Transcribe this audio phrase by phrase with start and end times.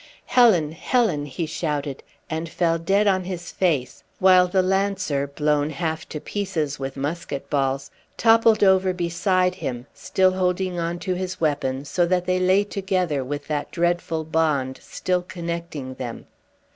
[0.25, 0.71] "Helen!
[0.71, 6.19] Helen!" he shouted, and fell dead on his face, while the lancer, blown half to
[6.19, 12.07] pieces with musket balls, toppled over beside him, still holding on to his weapon, so
[12.07, 16.25] that they lay together with that dreadful bond still connecting them.